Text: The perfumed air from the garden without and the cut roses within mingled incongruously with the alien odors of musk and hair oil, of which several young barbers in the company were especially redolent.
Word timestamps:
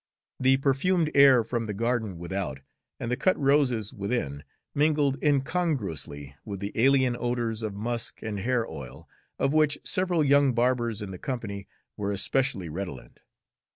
The 0.39 0.57
perfumed 0.57 1.11
air 1.13 1.43
from 1.43 1.67
the 1.67 1.75
garden 1.75 2.17
without 2.17 2.59
and 2.99 3.11
the 3.11 3.15
cut 3.15 3.37
roses 3.37 3.93
within 3.93 4.43
mingled 4.73 5.15
incongruously 5.21 6.35
with 6.43 6.59
the 6.59 6.71
alien 6.73 7.15
odors 7.19 7.61
of 7.61 7.75
musk 7.75 8.23
and 8.23 8.39
hair 8.39 8.65
oil, 8.67 9.07
of 9.37 9.53
which 9.53 9.77
several 9.83 10.23
young 10.23 10.53
barbers 10.55 11.03
in 11.03 11.11
the 11.11 11.19
company 11.19 11.67
were 11.97 12.11
especially 12.11 12.67
redolent. 12.67 13.19